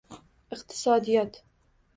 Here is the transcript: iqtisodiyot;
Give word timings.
iqtisodiyot; 0.55 1.33